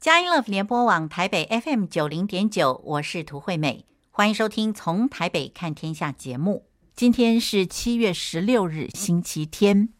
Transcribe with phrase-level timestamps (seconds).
[0.00, 6.64] 佳音乐联播网台北 FM 九零点九，我是涂惠美，欢迎收听《从台北看天下》节目。
[6.96, 9.90] 今天是七月十六日，星期天。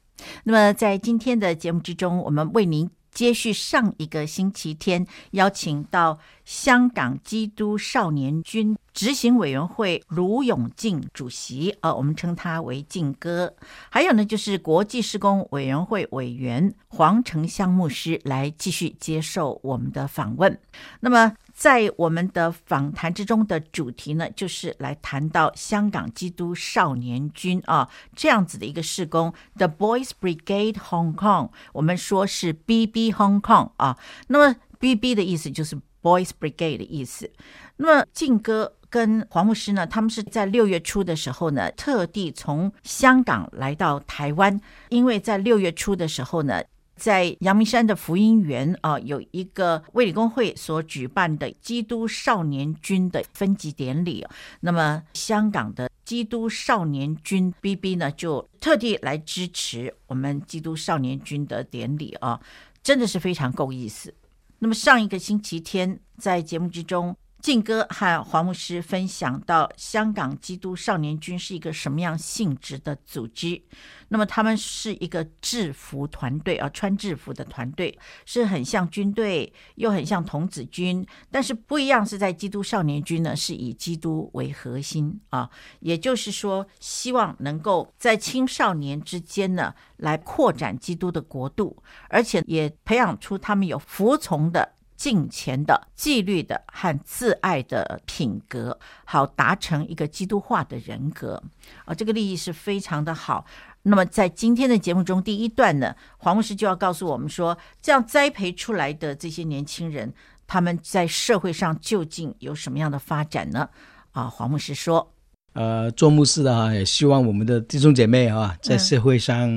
[0.45, 13.55] 那么在今天的节目之中，我们为您接续上一个星期天，邀请到香港基督少年军执行委员会卢永进主席，呃，我们称他为进哥。
[13.91, 20.59] 还有呢，就是国际施工委员会委员黄成香牧师来继续接受我们的访问。
[21.01, 21.35] 那么。
[21.61, 27.87] 在我们的访谈之中的主题呢，就是来谈到香港基督少年军啊
[28.17, 33.99] 这样子的一个事工，The Boys Brigade Hong Kong，我们说是 BB Hong Kong 啊。
[34.29, 37.31] 那么 BB 的意思就是 Boys Brigade 的意思。
[37.77, 44.59] 那么敬哥跟黄牧师呢，他们是在六月初的时候呢，特地从香港来到台湾，
[44.89, 46.63] 因为在六月初的时候呢。
[47.01, 54.23] 在阳明山的福音园啊，有一个卫理公会所举办的基督少年军的分级典礼。
[54.61, 62.39] 那么，香港的基督少年军 BB 呢，就特地来支持我们基督少年军的典礼啊，
[62.83, 64.13] 真的是非常够意思。
[64.59, 67.17] 那么，上一个星期天在节目之中。
[67.41, 73.63] 敬哥和黄牧师分享到，香港基督少年军是一个什么样性质的组织？
[74.09, 85.49] 那么他们是一个制服团队啊，穿制服的团队，是很像军队，又很像童子军，但是不一样是在基督少年军呢，是以基督为核心啊，
[85.81, 94.75] 也就是说，希望能够在青少年之间呢，来扩展基督的国度，而且也培养出他们有服从的。
[95.01, 101.43] 敬虔的、纪律的和自爱的品格，好达成一个基督化的人格
[101.87, 101.95] 啊！
[101.95, 103.47] 这个利益是非常的好。
[103.85, 110.13] 那么在今天的节目中，第一段呢，黄牧师就要告诉我们说，这样栽培出来的这些年轻人，
[110.47, 113.71] 他们在社会上究竟有什么样的发展呢？
[114.13, 115.15] 啊，黄牧师说，
[115.55, 119.49] 呃，做牧师的啊，也希望我们的弟兄姐妹啊，在社会上，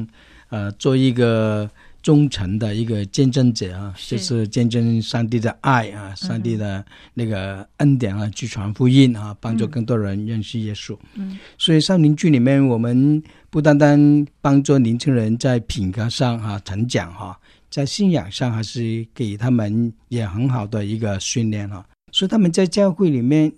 [0.51, 1.69] 嗯、呃，做一个。
[2.03, 10.97] 忠诚的一个见证者啊，就是见证上帝的爱啊，上帝的那个恩典啊，去传福音啊，帮助更多人认识耶稣。
[11.13, 21.85] 嗯，所以少年剧里面，我们不单单帮助年轻人在品格上哈成长哈，在信仰上还是给他们也很好的一个训练哈。
[22.11, 23.49] 所以他们在教会里面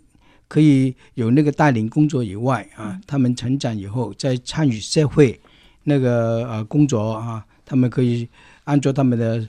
[0.48, 5.40] 可以有那个带领工作以外啊，他们成长以后再参与社会
[5.84, 7.44] 那个呃工作啊。
[7.66, 8.28] 他们可以
[8.64, 9.48] 按照他们的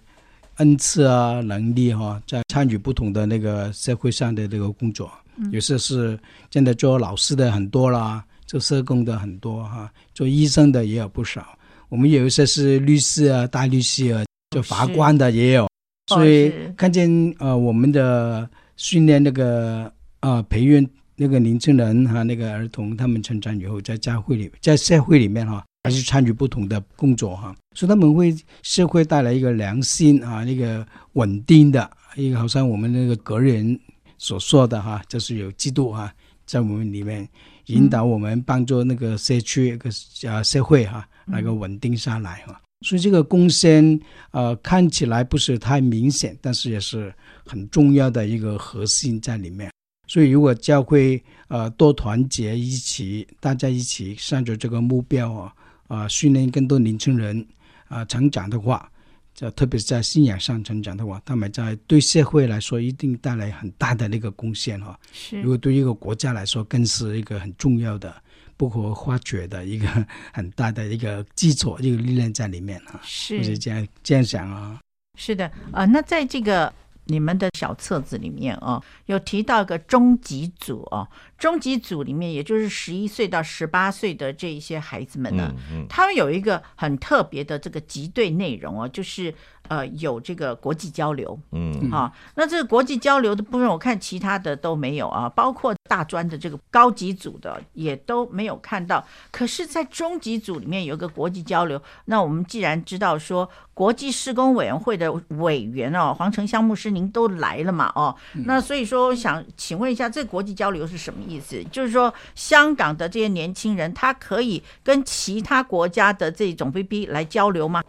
[0.57, 5.11] 恩赐啊、能力哈、啊，在参与不同的那个社会上的这个工作。
[5.37, 6.19] 嗯、有些是
[6.51, 11.47] 现在做老师的很多啦，做社工的很多哈、啊，做医生的也有不少。
[11.91, 15.69] 我们有一些是律师啊、大律师啊，做法官的也有。
[16.09, 25.65] 所以看见呃我们的训练那个呃培育那个年轻人哈、啊，那个儿童他们成长以后，在教会里，在社会里面哈、啊。
[25.87, 33.79] 还是参与不同的工作哈，所以他们会社会带来一个良心啊，一个稳定的，一个好像我们那个个人
[34.19, 36.13] 所说的哈，就是有制度哈，
[36.45, 37.29] 在我们里面
[37.67, 39.89] 引导我们，帮助那个社区一个
[40.29, 42.61] 啊社会哈，那个稳定下来哈。
[42.85, 43.99] 所以这个贡献
[44.33, 47.15] 呃看起来不是太明显，但是也是
[47.47, 49.71] 很重要的一个核心在里面。
[50.09, 55.53] 所以如果教会呃多团结一起，大家一起向着这个目标啊。
[55.89, 57.47] 啊，训练更多年轻人
[57.89, 58.91] 啊成长的话，
[59.35, 64.99] 这特别是在信仰上成长的话，他们在对社会来说一定带来很大的那个贡献哈。
[65.13, 68.15] 是，如果对一个国家来说，更是一个很重要的、
[68.57, 69.87] 不可或缺的一个
[70.33, 73.01] 很大的一个基础、一个力量在里面啊。
[73.03, 74.81] 是，是这样这样想啊。
[75.17, 76.73] 是的，啊，那在这个。
[77.07, 81.09] 你们的小册子里面啊，有提到一个中级组哦，
[81.39, 89.35] 中级组里面也就是十一岁到十八岁的这一些孩子们呢，嗯嗯、他们有一个很特别的这个集队内容哦，就是。
[89.69, 99.05] 呃，有这个国际交流，嗯，好、啊，那这个国际交流的部分，我看其他的都没有啊，包括大专的这个高级组的也都没有看到。
[99.31, 108.15] 可是，在中级组里面有一个国际交流，那我们既然知道说国际施工委员会的委员哦，黄成香牧师您都来了嘛，哦，
[108.45, 111.63] 那所以说想请问一下，这个国际交流是什么意思？
[111.71, 117.83] 就是说香港的这些年轻人，他可以跟其他国家的这种 BB 来交流吗？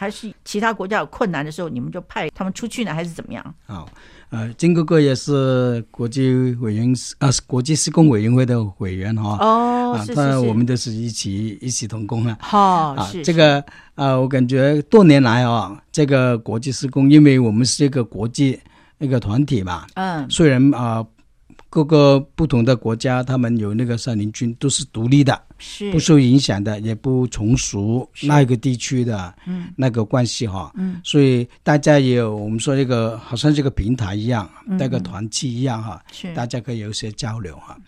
[0.00, 3.54] 还是其他国家有困难的时候，你们就派他们出去呢，还是怎么样？
[3.66, 3.86] 好，
[4.30, 9.36] 呃，金哥哥也是国际委员啊，国际施工委员会的委员哈。
[9.38, 10.14] 哦，是是是。
[10.14, 12.34] 那我们都是一起一起同工啊。
[12.40, 13.62] 好，啊，这个
[13.94, 18.58] 呃，我感觉多年来啊，这个国际施工，因为我们是一个国际
[19.00, 19.86] 一个团体嘛。
[19.96, 21.06] 嗯，虽然啊、呃，
[21.70, 25.90] 各个不同的国家他们有那个少年军，都是独立的，是。
[25.92, 29.32] 不受影响的，也不从属那个地区的
[29.76, 30.72] 那个关系哈。
[30.74, 36.34] 嗯，所以大家也有我们说一个好像这个平台一样，那、嗯、个团契一样哈，是。
[36.34, 37.78] 大家可以有一些交流哈。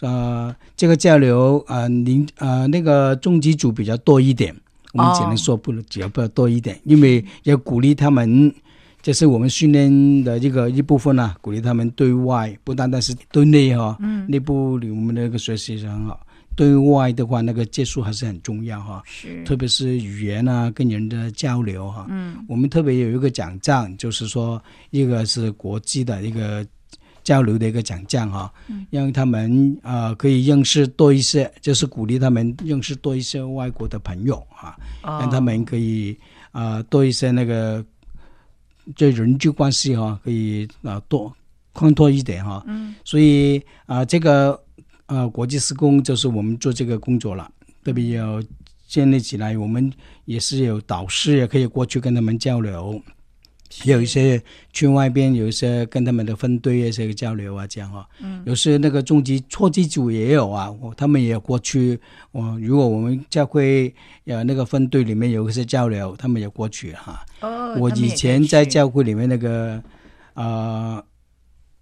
[0.00, 4.54] 呃，这个交流啊，您、呃、那个中级组比较多一点。
[4.92, 8.50] 我们只能说不能，只要不要多一点，因为要鼓励他们，
[9.06, 13.96] 这是我们训练的一个一部分啊，鼓励他们对外，不单单是对内哈。
[14.00, 14.28] 嗯。
[14.28, 16.26] 内部我们那个学习是很好，
[16.56, 19.00] 对外的话，那个接触还是很重要哈。
[19.06, 19.44] 是。
[19.44, 22.06] 特别是语言啊，跟人的交流哈。
[22.08, 22.44] 嗯。
[22.48, 24.60] 我们特别有一个奖章，就是说，
[24.90, 26.66] 一个是国际的一个。
[27.22, 28.52] 交流的一个奖项哈，
[28.88, 36.16] 让他们啊、呃、可以认识多一些，就是鼓励他们认识多一些外国的朋友哈，哦、让他们可以
[36.52, 37.84] 啊、呃、多一些那个
[38.94, 41.34] 这人际关系哈，可以啊多
[41.72, 42.62] 宽拓一点哈。
[42.66, 44.52] 嗯，所以啊、呃、这个
[45.06, 47.50] 啊、呃、国际施工就是我们做这个工作了，
[47.82, 48.42] 特别要
[48.86, 49.92] 建立起来，我们
[50.24, 53.02] 也是有导师也可以过去跟他们交流。
[53.84, 54.42] 也有一些
[54.72, 58.08] 去外边，有一些跟他们的分队一些交流啊，这样哈。
[58.20, 58.42] 嗯。
[58.46, 61.98] 有时那个中级、初级组也有啊，他们也过去。
[62.32, 67.24] 我如果我们教会呃那个分队里面有一些交流，他们也过去哈。
[67.40, 67.76] 哦。
[67.78, 69.82] 我以前在教会里面那个
[70.34, 70.96] 啊。
[70.96, 71.04] 呃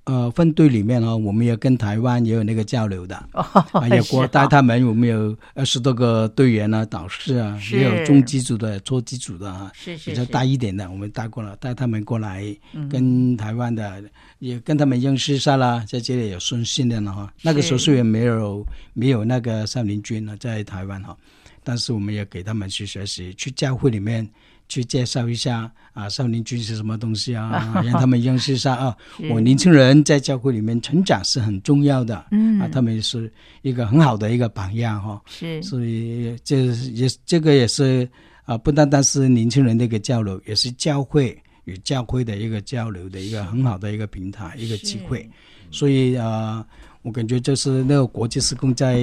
[0.04, 12.44] 呃，分队里面哦，我们也跟台湾也有那个交流的，哦、 也过带他们，我们有二十多个队员啊，导师啊，也有中级组的、初级组的啊，是是是比较大一点的，我们带过了，带他们过来，
[12.90, 14.10] 跟台湾的、嗯、
[14.40, 17.32] 也跟他们认识一下啦，在这里有顺训练了哈。
[17.40, 21.16] 那个时候虽然没有没有那个少林军呢，在台湾哈，
[21.62, 24.28] 但是我们也给他们去学习，去教会里面。
[24.69, 27.72] 去介绍一下啊，少年军是什么东西啊？
[27.84, 28.96] 让他们认识一下啊。
[29.31, 33.31] 我年轻人在教会里面成长是很重要的，嗯啊，他们是
[33.62, 35.20] 一个很好的一个榜样哈。
[35.26, 38.08] 是，所以这也这个也是
[38.44, 45.28] 啊，不单单是年轻人的一个交流，也是教会与教会的一个交流的一个很好的一个平台，一个机会。
[45.70, 46.66] 所以啊，
[47.02, 48.99] 我感觉就是那个国际施工在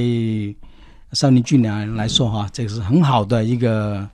[1.13, 4.10] 少年军来来说哈，这个是很好的一个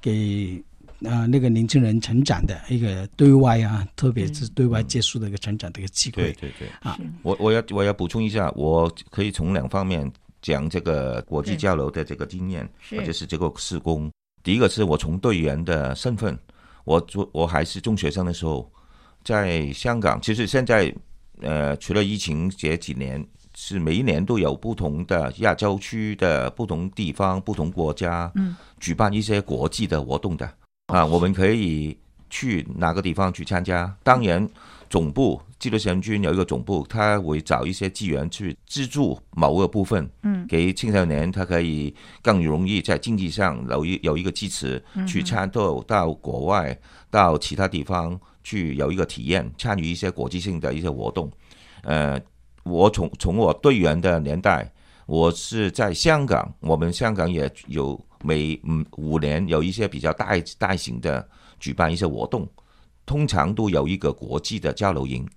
[0.00, 0.62] 给。
[1.06, 6.22] 啊，那个年轻人成长的一个对外啊，特别是对外接触的一个成长的一个机会。
[6.24, 10.10] 对对对，啊，我我要我要补充一下，我可以从两方面
[10.40, 14.10] 讲这个国际交流的这个经验，或者是这个施工。
[14.42, 16.36] 第一个是我从队员的身份，
[16.84, 18.70] 我做我还是中学生的时候，
[19.24, 20.92] 在香港，其实现在
[21.40, 30.52] 呃，除了疫情这几年，是每一年都有不同的亚洲区的不同地方、不同国家，嗯，举办一些国际的活动的。
[30.86, 31.96] 啊，我们可以
[32.28, 33.96] 去哪个地方去参加？
[34.02, 34.46] 当然，
[34.90, 46.78] 总部基督神军有一个总部，他会找一些资源去资助某个部分，嗯，给青少年，他可以更容易在经济上有一有一个支持，去参透到国外，
[47.10, 51.30] 到其他地方去有一个体验，参与一些国际性的一些活动。
[51.82, 52.20] 呃，
[52.64, 54.71] 我从从我队员的年代，
[55.12, 58.00] 我是在香港，我们香港也有。
[58.24, 58.58] 每
[58.96, 61.28] 五年有一些比较大大型的
[61.58, 62.48] 举办一些活动，
[63.04, 65.28] 通常都有一个国际的交流营。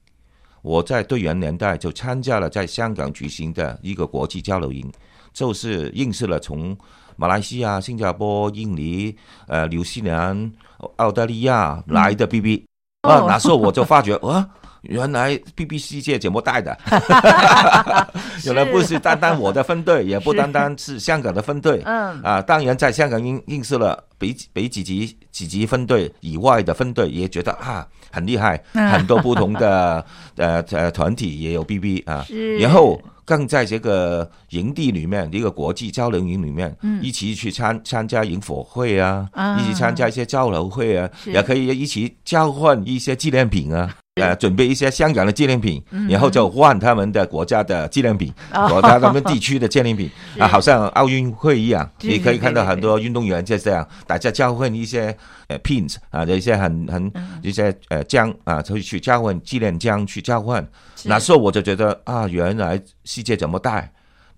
[0.61, 4.89] 我在队员年代就参加了在香港举行的一个国际交流营，
[5.33, 6.77] 就是认识了从
[7.15, 9.13] 马来西亚、新加坡、印尼、
[9.47, 10.53] 呃纽西兰、
[10.97, 12.65] 澳大利亚来的 BB。
[13.01, 14.47] 啊，那时候我就发觉，啊。
[14.87, 16.77] 原来 BBC 界节目带的，
[18.45, 21.81] 原来不是单单我的分队，也不单单是香港的分队。
[21.85, 30.03] 嗯啊，当然在香港认认识了北北几级几级分队以外的分队，也觉得啊很厉害， 很多不同的
[30.37, 32.25] 呃呃团体也有 BB 啊。
[32.59, 39.27] 然后更在这个营地里面，一个国际交流营里面，一起去参参加营火会啊，
[39.59, 43.89] 一起参加一些交流会啊，也可以一起交换一些纪念品啊。
[44.21, 48.33] 呃，准备一些香港的纪念品，然后就换他们的国家的纪念品，
[48.69, 55.13] 国家他们地区的纪念品 啊，好像奥运会一样，你可以看到很多运动员就这样，大家交换一些
[55.47, 60.65] 呃 pins 啊，一些很很一些呃章啊，就去交换纪念章去交换。
[61.03, 63.85] 那时候我就觉得啊，原来世界这么大。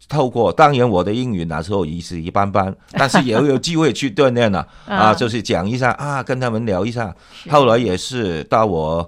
[0.10, 7.16] 透过当然我的英语那时候也是一般般， 但是也有机会去锻炼了啊，就是讲一下啊，跟他们聊一下。
[7.48, 9.08] 后来也是到我。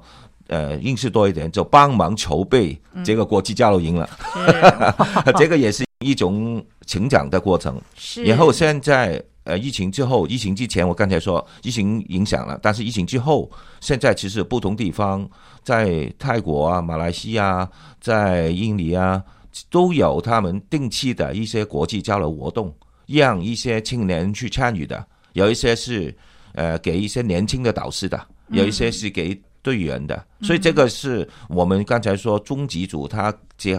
[0.50, 2.76] 呃，认识多一点，就帮忙筹备
[3.06, 4.10] 这个国际交流营了。
[4.36, 7.80] 嗯、 这个也是一种成长的过程。
[7.96, 15.30] 是然后现在呃疫情之后，疫情之前我刚才说疫情影响了，但是疫情之后，现在其实不同地方，
[15.64, 17.70] 在泰国啊、马来西亚、
[18.02, 19.24] 在印尼啊，
[19.70, 22.76] 都有他们定期的一些国际交流活动，
[23.06, 25.06] 让一些青年去参与的。
[25.34, 26.16] 有一些是
[26.54, 30.16] 呃给一些年轻的导师的，有一些是给队员的。
[30.40, 33.34] 嗯、所以这个是我们刚才说中级组，他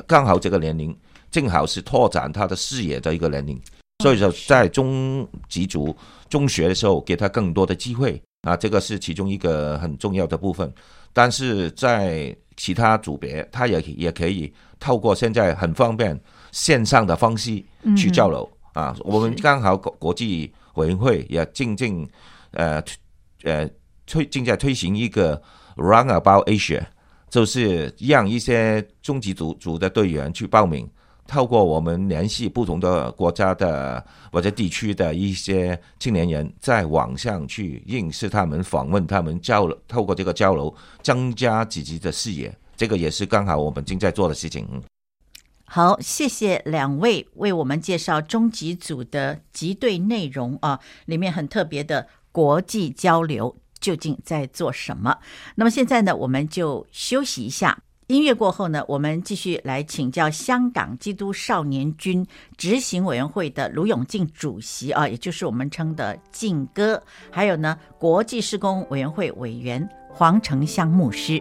[0.06, 0.96] 刚好这个年龄。
[1.30, 3.56] 正好是拓展他的视野的一个年龄，
[4.02, 5.96] 所以说在中级组
[6.28, 10.74] 中学的时候给他更多的机会啊，这个是其中一个很重要的部分。
[11.12, 16.20] 但是在其他组别，他也也可以透过现在很方便
[16.50, 17.62] 线上的方式
[17.96, 18.96] 去交流啊。
[19.04, 22.04] 我们刚好国国际委员会也正正
[22.54, 22.82] 呃
[23.44, 23.70] 呃
[24.04, 25.40] 推正在推行一个
[25.80, 26.82] Run About Asia，
[27.30, 30.88] 就是让一些中级组组的队员去报名。
[31.26, 44.66] 透过我们联系不同的国家的或者地区的一些青年人，在网上去认识他们、访问他们、交流，透过这个交流增加自己的视野，这个也是刚好我们正在做的事情。
[45.66, 55.16] 好，谢谢两位为我们介绍中级组的集队内容啊，里面很特别的国际交流究竟在做什么？
[55.54, 57.78] 那么现在呢，我们就休息一下。
[58.08, 71.40] 音乐过后呢，我们继续来请教香港基督少年军执行委员会的卢永进主席啊，也就是我们称的进哥，还有呢国际施工委员会委员黄成香牧师。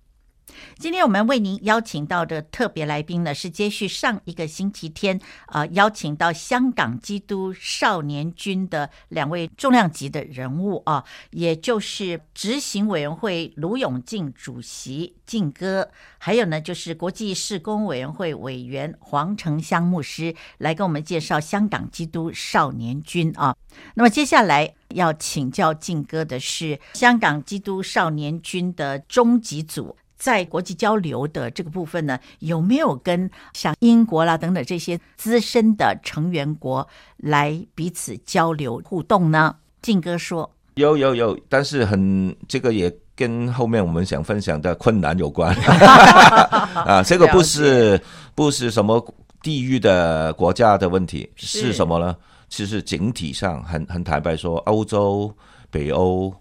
[0.77, 23.55] 今天我们为您邀请到的特别来宾呢，是接续上一个星期天，呃，邀请到香港基督少年军的两位重量级的人物啊，也就是执行委员会卢永进主席敬哥，还有呢就是国际事工委员会委员黄成香牧师，来跟我们介绍香港基督少年军啊。
[23.93, 29.95] 那么接下来要请教敬哥的是香港基督少年军的中级组。
[30.21, 36.87] 在国际交流的这个部分呢，有没有跟像英国啦等等这些资深的成员国
[37.17, 39.55] 来彼此交流互动呢？
[39.81, 45.55] 敬哥说有有有，但是很这个也跟后面我们想分享的困难有关
[46.85, 47.99] 啊，这个不是
[48.35, 49.03] 不是什么
[49.41, 52.15] 地域的国家的问题，是什么呢？
[52.47, 55.35] 其实整体上很很坦白说，欧洲、
[55.71, 56.31] 北欧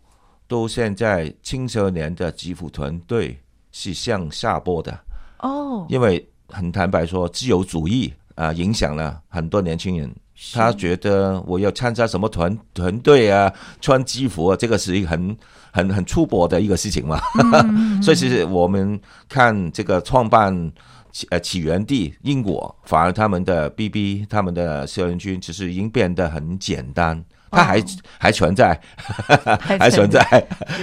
[0.46, 3.40] 都现在青少年的基辅团队。
[3.72, 4.98] 是向下播的
[5.38, 10.14] 哦，因为很坦白说，自由主义啊影响了很多年轻人。
[10.54, 15.36] 他觉得我要参加什么团团队啊，穿制服啊，这个是一个很
[15.70, 17.20] 很很粗暴的一个事情嘛。
[17.54, 18.98] 嗯、 所以其实我们
[19.28, 20.72] 看这个创办
[21.12, 27.22] 起呃起源地英国，反而他们的 BB 他们的少年军其实已经变得很简单。
[27.50, 27.84] 它还、哦、
[28.18, 28.80] 还存在，
[29.78, 30.20] 还存在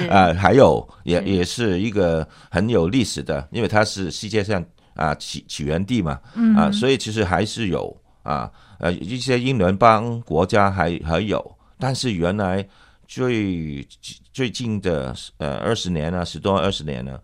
[0.09, 0.33] 啊、呃！
[0.35, 6.19] 还有也也是一个很有历史的，因为它是世界上啊起起源地嘛，
[6.57, 12.67] 啊，所以其实还是有啊呃一些英联邦国家还还有，但是原来
[13.07, 13.87] 最
[14.33, 17.17] 最近的呃二十年呢，十多二十年呢，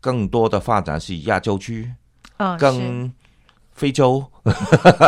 [0.00, 1.88] 更多的发展是亚洲区，
[2.38, 3.12] 哦，跟
[3.72, 4.24] 非洲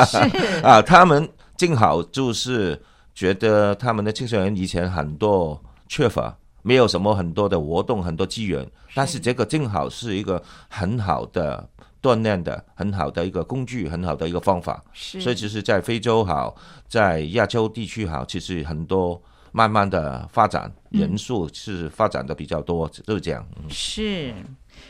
[0.07, 0.19] 是
[0.63, 2.81] 啊，他们正好就是。
[3.15, 11.69] 觉得他们的青少年以前很多缺乏，没有什么很多的活动，很多资源，但是这个正好是一个很好的
[12.01, 14.83] 锻炼的、很好的一个工具，很好的一个方法。
[14.93, 16.57] 是，所以其实，在非洲好，
[16.89, 19.21] 在亚洲地区好，其实很多
[19.53, 23.47] 慢慢的发展，人数是发展的比较多，嗯、就是这样。
[23.69, 24.35] 是。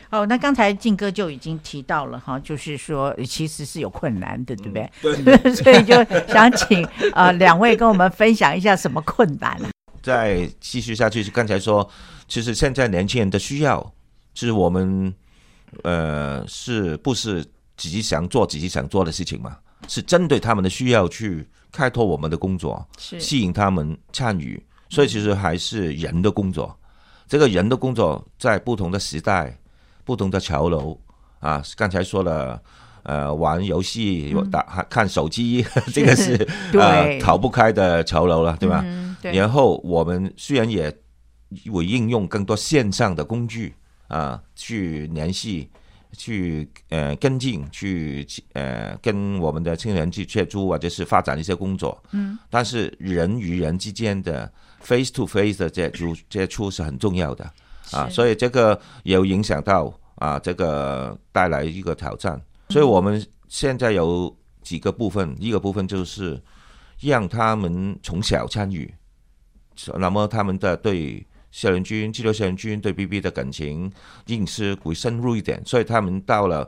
[0.09, 4.91] 哦，那刚才靖哥就已经提到了哈，就是说其实是有困难的，对不对？
[5.03, 5.93] 嗯、对， 所以就
[6.31, 9.59] 想请呃 两位跟我们分享一下什么困难。
[10.01, 11.87] 再继续下去，刚才说，
[12.27, 13.93] 其实现在年轻人的需要，
[14.33, 15.13] 是我们
[15.83, 17.43] 呃是不是
[17.75, 19.57] 自己想做自己想做的事情嘛？
[19.87, 26.75] 是针对他们的需要去开拓我们的工作，吸引他们参与，所以其实还是人的工作。
[27.27, 29.57] 这个人的工作在不同的时代、
[30.03, 30.99] 不同的潮流
[31.39, 32.61] 啊，刚才说了，
[33.03, 38.81] 呃，玩游戏、打、嗯、看手机， 这个是呃逃不开的潮流了，对吧？
[38.85, 39.33] 嗯、对。
[39.33, 40.95] 然后我们虽然也
[41.71, 43.73] 会应用更多线上的工具
[44.07, 45.69] 啊，去联系。
[46.15, 52.01] 去呃跟进，去呃跟我们的亲人去接触，或者是发展一些工作。
[52.11, 57.51] 嗯，但是人与人之间的 face to face 的接触接触是很重要的
[57.91, 62.41] 啊，所以这个有影响到啊，这个带来一个挑战。
[62.69, 66.41] 所以我们现在有几个部分，一个部分就是
[66.99, 68.93] 让他们从小参与，
[69.97, 71.25] 那么他们的对。
[71.53, 73.89] 校园军、激流校园军对 B B 的感情
[74.25, 76.67] 认识会深入一点，所以他们到了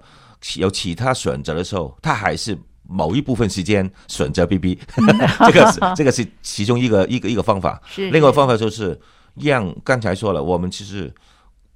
[0.58, 2.56] 有其他选择的时候，他还是
[2.88, 4.80] 某一部分时间选择 B B，
[5.48, 7.82] 这个是这个是其中一个一个一个方法。
[7.88, 8.98] 是另外一个方法就是
[9.34, 11.12] 让刚才说了，我们其实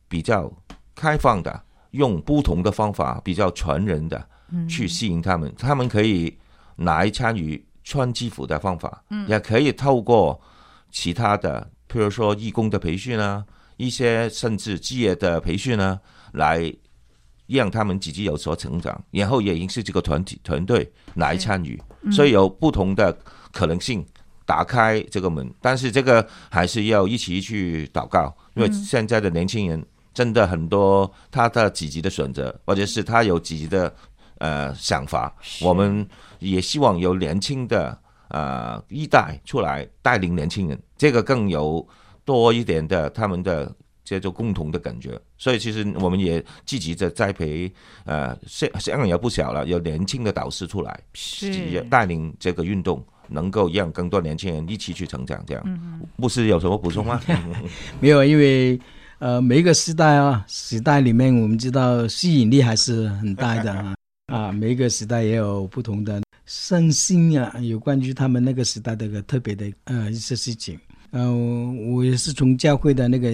[0.08, 0.50] 比较
[0.94, 4.24] 开放的，用不同的方法，比较全人的
[4.70, 6.38] 去吸引他们，他们可以
[6.76, 9.28] 来参与穿制服的方法，嗯。
[9.28, 10.40] 也可以透过
[10.92, 11.68] 其他的。
[11.92, 13.44] 譬如说义工的培训啊，
[13.78, 16.00] 一些甚至职业的培训啊，
[16.34, 16.72] 来
[17.48, 21.82] 让他们自己有所成长，然后也认识这个团体团队来参与，
[22.12, 23.12] 所以有不同的
[23.52, 24.06] 可能性
[24.46, 25.52] 打开这个门。
[25.60, 33.92] 但是这个还是要一起去祷告，因为现在的年轻人真的很多，他的自己的选择，或者是他有自己的
[34.38, 38.00] 呃想法，我们也希望有年轻的。
[38.32, 41.88] 呃，一代出来带领年轻人，这个更有
[42.26, 45.20] 多一点的他们的这种共同的感觉。
[45.38, 47.72] 所以其实我们也积极的栽培，
[48.04, 55.42] 呃，香港也不小了，有年轻的导师出来，是带领这个运动，能够让更多年轻人一起去成长。
[55.48, 57.22] 这样，牧师有什么补充吗？
[58.02, 58.78] 没有，因为
[59.20, 63.96] 呃，每一个时代啊，时代里面我们知道吸引力还是很大的啊，
[64.28, 66.22] 啊，每一个时代也有不同的。
[66.46, 70.80] 身心啊，有关于他们那个时代的一个特别的呃一些事情，
[71.12, 73.32] 嗯、呃，我也是从教会的那个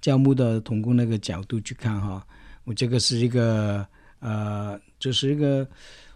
[0.00, 2.24] 教牧的同工那个角度去看哈，
[2.64, 3.86] 我这个是一个
[4.20, 5.66] 呃，就是一个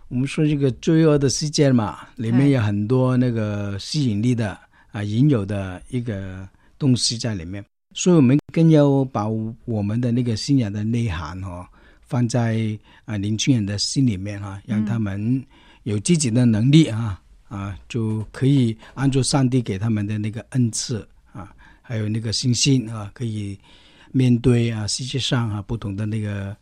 [0.09, 4.61] 我们说一个罪恶的世界嘛，里面有很多那个吸引力的啊、
[4.93, 9.29] 呃、引诱的一个东西在里面，所以我们更要把
[9.65, 11.69] 我们的那个信仰的内涵哈
[12.03, 15.45] 放在啊年轻人的心里面哈，让他们。
[15.87, 23.59] 有自己的能力啊啊，就可以按照上帝给他们的那个恩赐啊，还有那个信心啊，可以
[24.13, 26.57] 面对啊世界上啊不同的那个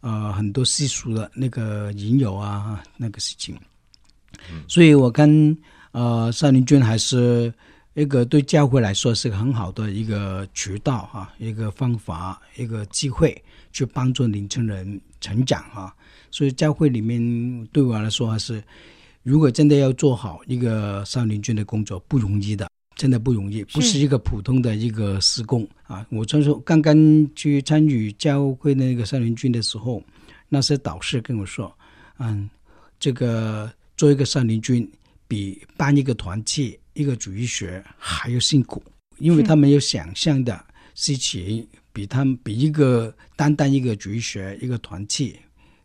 [0.00, 3.56] 呃很多世俗的那个引诱啊那个事情。
[4.66, 5.56] 所以我跟
[5.92, 7.52] 呃少林军还是
[7.94, 13.40] 一个对教会来说是个很好的一个渠道哈，一个方法，一个机会
[13.70, 15.94] 去帮助年轻人成长哈。
[16.30, 18.64] 所以教会里面对我来说还是，
[19.22, 26.04] 如果真的要做好一个少年军的工作，不容易的，真的不容易，不是一个普通的一个施工啊。
[26.10, 26.96] 我传说刚刚
[27.34, 30.02] 去参与教会那个少年军的时候，
[30.48, 31.72] 那些导师跟我说，
[32.18, 32.50] 嗯，
[32.98, 34.90] 这个做一个少年军
[35.28, 38.82] 比办一个团契、一个主义学还要辛苦，
[39.18, 40.64] 因为他们有想象的
[40.96, 45.36] 事情，比他们比一个单单一个主义学、一个团契。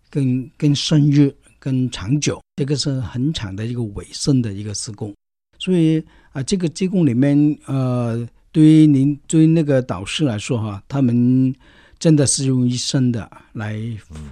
[0.09, 5.13] 更更深入、更长久，这个是很长的一个尾声的一个施工。
[5.59, 11.53] 所以啊，这个事工里面，呃，对于您对于那个导师来说哈，他们
[11.97, 13.75] 真的是用一生的来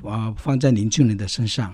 [0.04, 1.74] 啊放在年轻人的身上。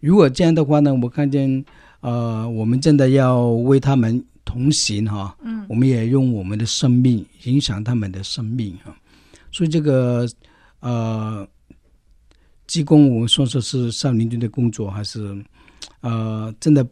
[0.00, 1.64] 如果这样的话呢，我看见
[2.00, 8.96] 呃，我们真的要为他们同行哈，嗯，我们也用我们的生命影响他们的生命哈。
[9.50, 10.28] 所以这个
[10.80, 11.46] 呃。
[12.66, 15.36] 技工，我们说说是少年军的工作，还是
[16.00, 16.86] 呃，真的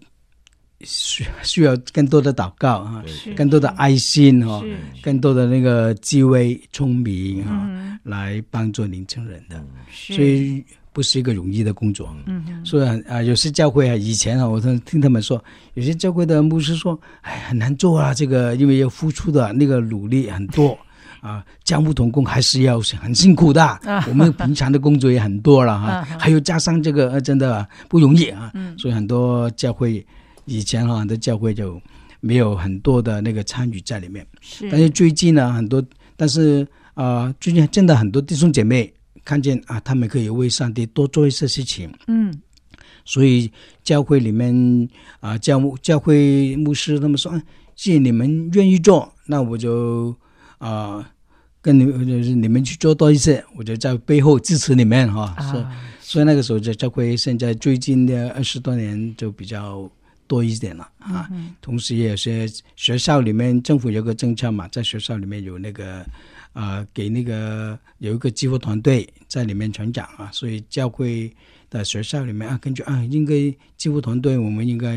[0.81, 3.05] 需需要更多的祷告啊，
[3.37, 4.63] 更多的爱心哈，
[5.03, 12.15] 更多的那个智慧聪明哈，来帮助年轻人的，所以不是一个容易的工作。
[12.27, 15.43] 嗯，所以啊、呃，有些教会啊，以前啊，我听听他们说，
[15.75, 20.77] 有些教会的牧师说，哎，很难做啊，这个因为要付出的那个努力很多。
[21.23, 23.65] 啊，教牧童工还是要很辛苦的。
[23.65, 28.51] 啊、 我们平常的工作也很多了哈，啊、还有加上这个，真的不容易啊。
[28.55, 30.05] 嗯、所以很多教会
[30.47, 31.81] 以前哈，很多教会就
[32.19, 34.27] 没有很多的那个参与在里面。
[34.41, 34.69] 是。
[34.69, 35.81] 但是最近呢，很多，
[36.17, 38.93] 但是啊、呃，最近真的很多弟兄姐妹
[39.25, 41.89] 看见啊，他们可以为上帝多做一些事情。
[42.09, 42.37] 嗯。
[43.05, 43.49] 所以
[43.85, 44.89] 教会里面
[45.21, 47.41] 啊，教牧教会牧师他们说，
[47.77, 50.13] 既然你们愿意做，那我就。
[50.63, 51.11] 啊，
[51.61, 55.37] 跟你就是你们去做多一些，我就在背后支持你们哈。
[55.51, 55.65] 所以
[56.01, 59.91] 所以那个时候在教会，现在最近的二十多年就比较
[60.29, 61.29] 多一点了啊。
[61.61, 62.47] 同时也有些
[62.77, 66.07] 学校里面政府有个政策嘛，在学校里面有那个
[66.53, 71.35] 啊，给那个有一个基辅团队在里面成长啊，所以教会
[71.71, 73.35] 的学校里面啊，根据啊，应该
[73.77, 74.97] 基辅团队，我们应该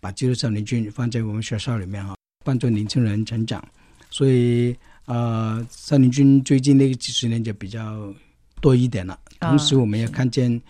[0.00, 2.16] 把基督少年军放在我们学校里面哈。
[2.42, 3.62] 帮助年轻人成长，
[4.10, 8.14] 所以呃，三林军最近那个几十年就比较
[8.60, 9.18] 多一点了。
[9.40, 10.60] 同时，我们也看见，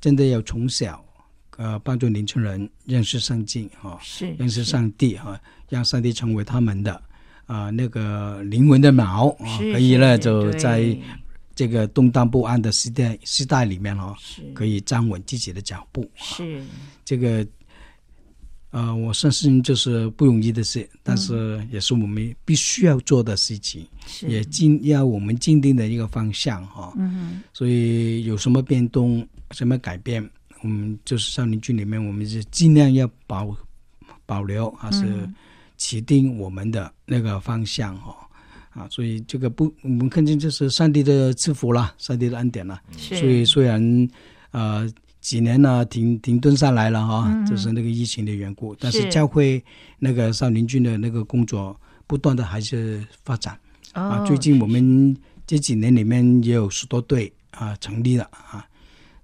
[0.00, 1.04] 真的要从小
[1.56, 6.94] 呃帮助年轻人认识圣经哈，是认识上帝哈，让上帝成为他们的
[7.46, 10.96] 啊、呃、那个灵魂的锚啊，可以呢就在
[11.54, 14.14] 这个动荡不安的时代时代里面哦，
[14.54, 16.10] 可以站稳自己的脚步。
[16.14, 16.62] 是
[17.04, 17.46] 这个。
[18.70, 23.84] 呃，我相信就是不容易的事，但是也是我们必须要做的事情，
[24.22, 26.92] 嗯、也尽要我们坚定的一个方向哈。
[26.96, 27.42] 嗯哼。
[27.52, 30.22] 所以有什么变动、什么改变，
[30.62, 33.56] 我们就是少林军里面，我们是尽量要保
[34.24, 35.28] 保留，还是
[35.76, 38.14] 起定我们的那个方向哈。
[38.70, 42.80] 啊，所以这个不，我们看见就是上帝的赐福了，上帝的恩典了。
[42.96, 43.16] 是。
[43.18, 44.08] 所以虽然
[44.52, 44.88] 呃。
[45.20, 48.74] 几年呢，停停顿下来了哈，嗯、就是那个疫情的缘故。
[48.80, 49.62] 但是教会
[49.98, 53.58] 那个少林军的那个工作不断的还是发展、
[53.94, 54.24] 哦、啊。
[54.24, 58.66] 最近我们这几年里面也有十多队啊成立了啊，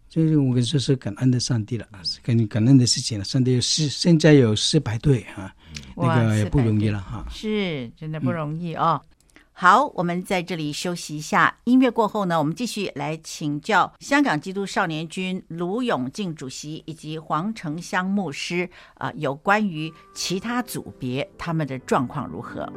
[0.08, 1.86] 就是我跟说是感恩的上帝了，
[2.22, 3.24] 跟感恩的事情了。
[3.24, 5.54] 上帝有四，现在有四百队啊，
[5.96, 7.26] 那个也不容易了哈。
[7.30, 9.00] 是，真的不容易哦。
[9.02, 9.15] 嗯
[9.58, 11.56] 好，我们在这里休息一下。
[11.64, 22.70] 音乐过后呢，我们继续来请教香港基督少年军卢永敬主席以及黄成香牧师啊、有关于其他组别他们的状况如何。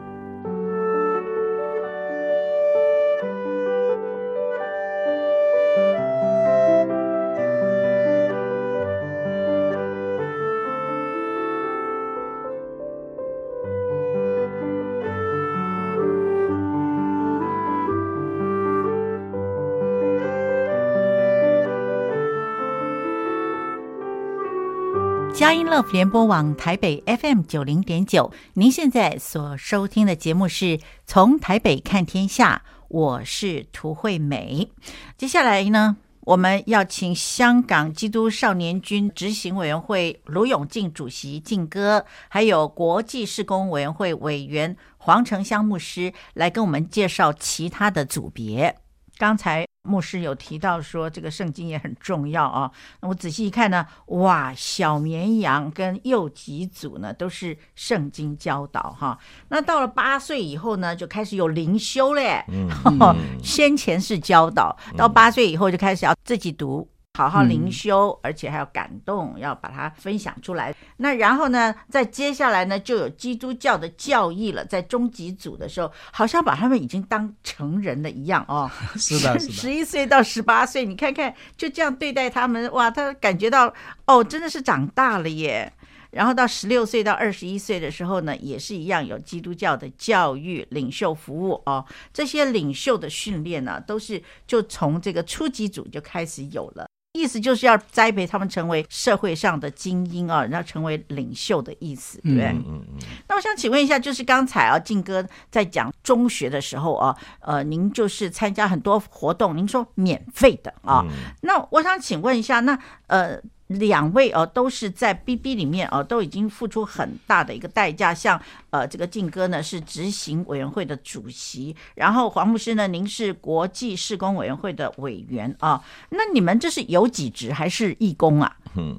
[25.39, 34.69] 佳音乐联播网台北 FM 九零点九，您现在所收听的节目是从台北看天下，我是涂惠美。
[35.17, 48.75] 接下来呢，我们要请香港基督少年军执行委员会卢永敬主席敬哥，还有国际事工委员会委员黄成香牧师来跟我们介绍其他的组别。
[49.17, 49.65] 刚才。
[49.89, 52.71] 牧师有提到说，这个圣经也很重要啊。
[53.01, 59.17] 那我仔细一看呢，哇，小绵羊跟幼吉组呢都是圣经教导哈。
[59.47, 62.45] 那到了八岁以后呢，就开始有灵修嘞。
[62.49, 62.69] 嗯，
[63.43, 66.87] 先前是教导，到八岁以后就开始要自己读。
[67.19, 70.73] 好好灵修，而且还要感动，要把它分享出来。
[70.95, 74.63] 那然后呢，在接下来呢，就有基督教的教义了。
[74.63, 78.71] 在中级组的时候，好像把他们已经当成人了一样哦。
[78.95, 83.73] 是的，十一岁到十八岁，你看看，就这样对待他们，哇，他感觉到
[84.05, 85.73] 哦，真的是长大了耶。
[86.11, 91.85] 然后到十六岁到二十一岁的时候呢，也是一样有基督教的教育、领袖服务哦。
[92.13, 96.87] 这些领袖的训练呢，都是就从这个初级组就开始有了。
[97.19, 102.45] 意思就是要栽培他们成为社会上的精英啊，然后成为领袖的意思，对不对？
[102.47, 102.97] 嗯嗯嗯。
[103.27, 113.39] 那我想请问一下，就是刚才啊，静哥在讲中学的时候啊，呃，您就是参加很多活动，您说免费的啊，嗯、那我想请问一下，那呃。
[113.69, 118.11] 两位哦，都是在 BB 里面哦，都已经付出很大的一个代价。
[118.11, 118.39] 像
[118.71, 125.79] 呃，这个敬哥呢是执行委员会的主席，然后黄牧师呢，您是国际事工委员会的委员啊。
[126.09, 128.57] 那你们这是有几职还是义工啊？
[128.75, 128.97] 嗯，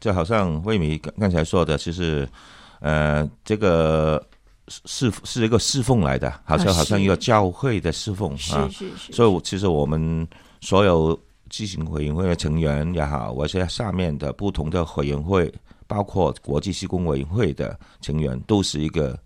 [0.00, 2.26] 就好像魏米刚刚才说的，其实
[2.80, 4.26] 呃，这个
[4.68, 8.66] 是是一个侍奉来的，好像好像一个教会的侍奉啊。
[8.70, 9.12] 是是是。
[9.12, 10.26] 所以其实我们
[10.62, 11.20] 所有。
[11.52, 15.52] 执行委员会的成员也好，或者下面的不同的委员会，
[15.86, 19.16] 包括国际施工委员会的成员，都是一个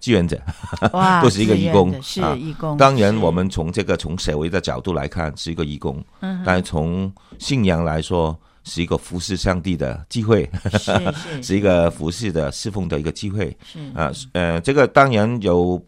[0.00, 0.36] 志愿者，
[1.22, 2.76] 都是一个义工，是义工。
[2.76, 13.56] 当然，我们从这个从社会的角度来看，是一个义工，是但是从信仰来说，是一个服侍上帝的机会，是，是， 是一个服侍的侍奉的一个机会。
[13.62, 15.80] 是啊，呃，这个当然有，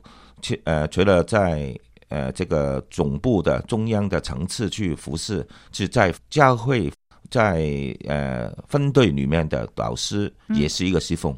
[0.63, 1.77] 呃，除了在。
[2.11, 6.93] 呃，这个总部的中央的层次去服侍，是在教会
[7.31, 11.37] 在呃分队里面的导师，也是一个侍奉。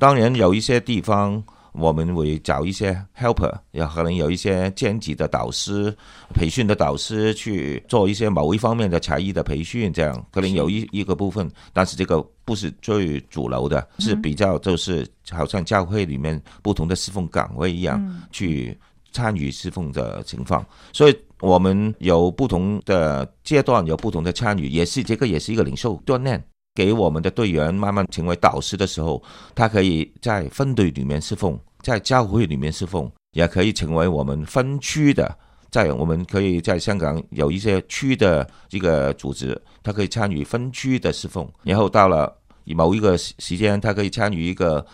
[0.00, 5.94] 当然有一些地方，我们会找一些 helper，也可能有一些兼职的导师、
[6.32, 18.78] 培训的导师去做一些某一方面的才艺的培训，这样可能有一一个部分，但是这个不是最主流的，是比较就是好像教会里面不同的侍奉岗位一样去
[19.12, 26.42] 参与侍奉的情况，所以我们有不同的阶段，有不同的参与，也是这个也是一个领袖锻炼。
[26.74, 29.22] 给我们的队员慢慢成为导师的时候，
[29.54, 35.36] 他可以在分队里面侍奉，在教会里面侍奉，也可以成为我们分区的。
[35.70, 41.46] 在我们可以在香港有一些区的这个组织，他可以参与分区的侍奉。
[41.62, 44.84] 然后到了某一个时间，他可以参与一个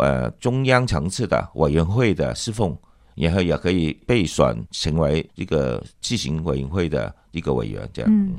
[0.00, 2.76] 呃中央层次的委员会的侍奉，
[3.14, 7.88] 然后也可以被选成为一个执行委员会的一个委员。
[7.92, 8.10] 这样。
[8.10, 8.34] 嗯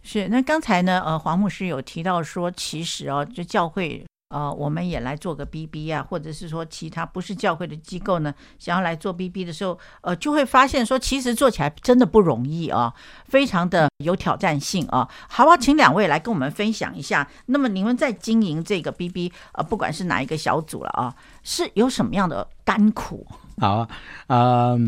[0.00, 12.94] 是，那刚才呢，呃，黄牧师有提到说，其实哦，就教会，呃，我们也来做个 BB 啊，或者是说其他不是教会的机构呢，想要来做 BB 的时候，呃，就会发现说，其实做起来真的不容易啊，
[13.26, 15.06] 非常的有挑战性啊。
[15.28, 15.56] 好不好？
[15.58, 21.14] 请两位来跟我们分享一下，那么你们在经营这个 BB，呃，不管是哪一个小组了啊，
[21.48, 23.26] 是有什么样的甘苦？
[23.56, 23.88] 好啊，
[24.26, 24.80] 啊、呃，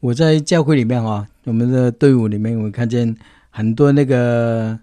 [0.00, 3.14] 我在教会里面啊，我们的队伍里面，我看见。
[3.52, 4.78] 很多那个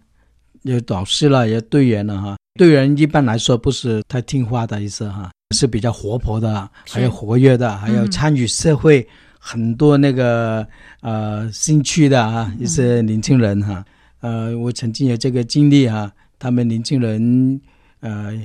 [0.63, 2.36] 有导师了，有队员了哈。
[2.60, 9.08] 队员一般来说不是太听话的意思哈，是比较活泼的，还有活跃的，还有参与社会
[9.39, 10.67] 很多那个
[10.99, 13.86] 呃兴趣的啊一些年轻人哈。
[14.19, 17.62] 呃，我曾经有这个经历哈，他们年轻人
[18.01, 18.38] 呃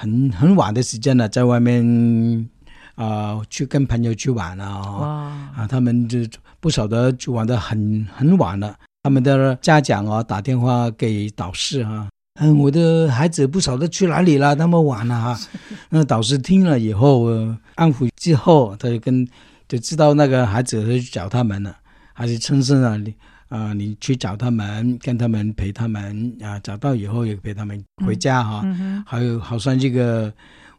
[0.00, 1.84] 很很晚的时间了，在外面
[2.94, 6.18] 啊、呃、去跟朋友去玩了啊，啊他们就
[6.58, 8.74] 不晓得就玩的很很晚了。
[9.02, 12.08] 他们的家长啊，打电话给导师啊，
[12.40, 15.38] 嗯，我的孩子不晓得去哪里了，那么晚了哈。
[15.90, 17.26] 那 导师听了以后，
[17.74, 19.28] 安抚之后，他就跟
[19.68, 21.76] 就知道那个孩子去找他们了，
[22.14, 22.98] 还是亲身啊，
[23.50, 28.62] 你啊，你去找他们，跟他们陪他们啊，找到以后也陪他们回家哈。
[28.64, 30.32] 嗯嗯、还有好像这个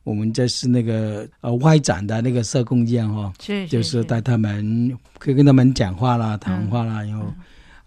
[0.03, 3.33] 我们这是那个呃外展的那个社工一样哈，
[3.69, 7.25] 就是带他们可以跟他们讲话啦、谈话啦，然后。
[7.25, 7.35] 嗯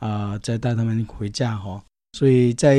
[0.01, 2.79] 啊、呃，再带他们回家哈，所以在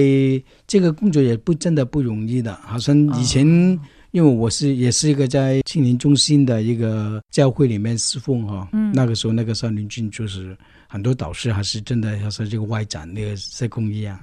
[0.67, 2.53] 这个工作也不真的不容易的。
[2.61, 3.79] 好像以前，哦、
[4.11, 10.55] 因为我是也是一个在青年中心的一个教会里面侍奉哈，嗯、那个时候那个少林军就是
[10.95, 14.17] 很多导师还是真的要说这个外展那个社工一样，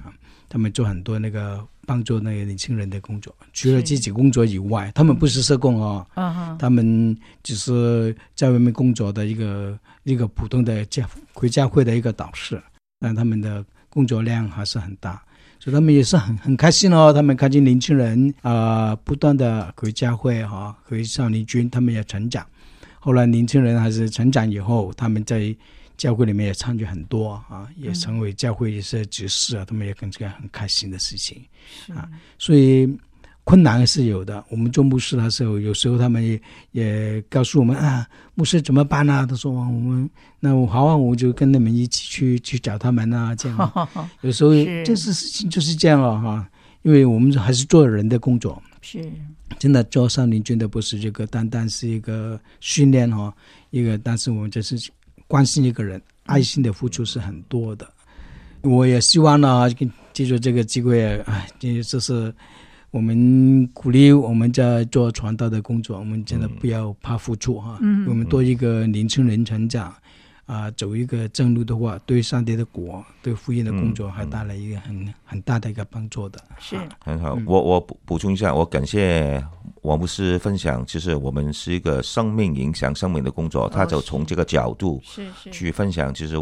[0.49, 12.59] 他们做很多那个帮助那个年轻人的工作，除了自己工作以外，他们不是社工哦，嗯、他们只是在外面工作的一个一个普通的教回教会的一个导师。
[12.99, 15.21] 但他们的工作量还是很大，
[15.59, 17.13] 所以他们也是很很开心哦。
[17.13, 22.43] 他们看见年轻人啊、呃，不断的回教会哈，回少年军，他们也成长。
[22.99, 25.55] 后来年轻人还是成长以后，他们在
[25.97, 31.41] 教会里面也参与很多啊，也成为教会一些执事啊，他们也跟这个很开心的事情
[31.95, 32.97] 啊，所以。
[33.45, 34.41] 困难是有的。
[34.47, 39.25] 我们做牧师的时候，有时候他们也也告诉我们啊，牧师怎么办呢、啊？
[39.25, 43.89] 他说我们那我好啊，我就跟你们一起去去找他们啊，这样。
[44.23, 44.51] 有时候
[44.85, 46.49] 这是事情就是这样了哈，
[46.83, 49.11] 因为我们还是做人的工作，是
[49.59, 53.35] 真的做少年军的不是这个单单是一个训练哈，
[53.71, 54.89] 一个但是我们这是
[55.27, 57.87] 关心一个人，爱心的付出是很多的。
[58.61, 59.69] 我也希望呢，
[60.13, 62.33] 借助这个机会，哎，这就是。
[62.91, 67.79] 我们鼓励我们在做传道的工作，我们真的不要怕付出哈。
[67.81, 69.91] 嗯，我们多一个年轻人成长，
[70.45, 76.39] 啊、呃，走一个正路的话，对上帝的果、对福音的工作，还带来一个很很大的一个帮助的。
[76.59, 79.43] 是很好，我我补补充一下，我感谢
[79.83, 86.35] 王牧师分享，其实我们是一个生命影响生命的工作，他就从这个角度是是去分享，其实。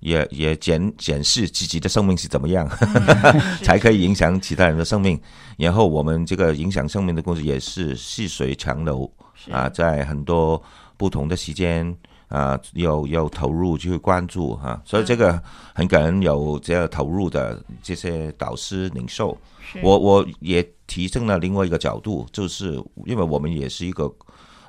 [0.00, 5.20] 也也检检视自己的生命是怎么样，嗯、 才可以影响其他人的生命。
[5.56, 9.12] 然后我们这个影响生命的工作也是细水长流
[9.50, 10.62] 啊，在很多
[10.96, 11.92] 不同的时间
[12.28, 14.82] 啊，有有投入去关注哈、啊。
[14.84, 15.42] 所以这个
[15.74, 19.36] 很感恩有这样投入的这些导师领袖。
[19.82, 24.10] 我我也提升了另外一个角度，就是因为我们也是一个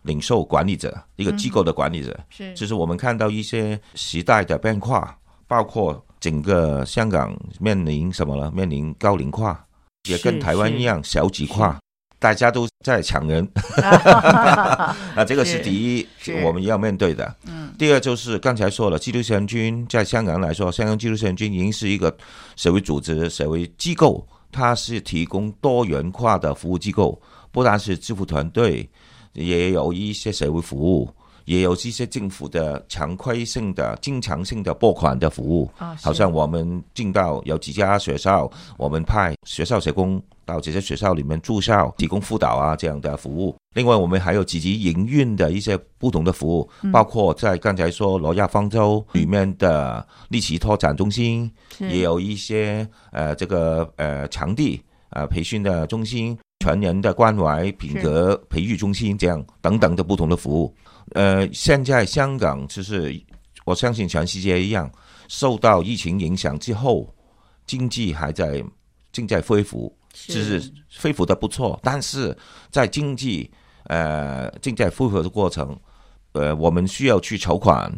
[0.03, 5.15] 领袖管理者，一个机构的管理者，嗯、是就是我们看到一些时代的变化。
[5.47, 8.51] 包括整个香港面临什么呢？
[8.51, 9.65] 面临高龄化，
[10.07, 11.79] 也跟台湾一样少子化，
[12.19, 13.47] 大家都在抢人。
[13.81, 16.07] 啊这个是第一，
[16.43, 17.35] 我们要面对的。
[17.47, 17.73] 嗯。
[17.77, 22.15] 第二就是刚才说了，基督圣军在香港来说，香港基督圣军已经是一个
[22.55, 27.19] 社会组织、社会机构，它是提供多元化的服务机构，
[27.51, 28.87] 不但是支付团队。
[29.33, 31.09] 也有一些社会服务。
[31.45, 43.55] 也有一些政府的常规性的、经常性的拨款的服务，哦、好像我们进到有几家学校，我们派学校社工到这些学校里面住校，提供辅导啊这样的服务。
[43.75, 54.81] 另外，我们还有积极营运的一些不同的服务，嗯、包括在刚才说罗亚方舟里面的立奇拓展中心，嗯、也有一些呃这个呃场地
[55.11, 56.35] 呃培训的中心、
[56.65, 60.73] 全人的关怀品格培育中心这样等等的不同的服务。
[61.13, 63.15] 呃，现在香港就是，
[63.65, 64.91] 我相信全世界一样，
[65.27, 67.07] 受到疫情影响之后，
[67.67, 68.63] 经济还在
[69.11, 70.61] 正在恢复，就是
[71.01, 71.79] 恢复的不错。
[71.83, 72.35] 但是
[72.69, 73.49] 在经济
[73.85, 75.77] 呃正在恢复的过程，
[76.33, 77.91] 呃，我们需要去筹款，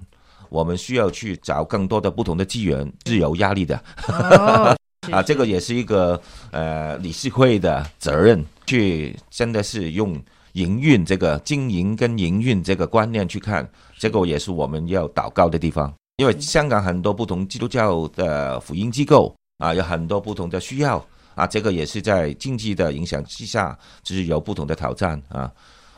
[0.50, 3.84] 我们需要去找更多的不同的资源，是有压力的。
[4.08, 4.76] 哦、
[5.12, 6.22] 啊，这个也是一个
[6.52, 10.22] 呃理事会的责任，去真的是用。
[10.56, 13.66] 营运这个经营跟营运这个观念去看，
[13.98, 15.94] 这个也是我们要祷告的地方。
[16.18, 21.02] 因为香港很多不同基督教的福音机构啊，有很多不同的需要
[21.36, 25.52] 啊，这个也是在经济的影响之下，就是有不同的挑战啊。